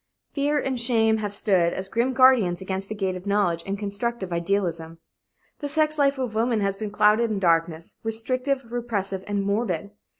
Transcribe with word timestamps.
Fear 0.33 0.57
and 0.61 0.79
shame 0.79 1.17
have 1.17 1.35
stood 1.35 1.73
as 1.73 1.87
grim 1.87 2.11
guardians 2.13 2.59
against 2.59 2.89
the 2.89 2.95
gate 2.95 3.15
of 3.15 3.27
knowledge 3.27 3.61
and 3.67 3.77
constructive 3.77 4.33
idealism. 4.33 4.97
The 5.59 5.67
sex 5.67 5.99
life 5.99 6.17
of 6.17 6.33
women 6.33 6.59
has 6.61 6.75
been 6.75 6.89
clouded 6.89 7.29
in 7.29 7.37
darkness, 7.37 7.97
restrictive, 8.03 8.71
repressive 8.71 9.23
and 9.27 9.43
morbid. 9.43 9.91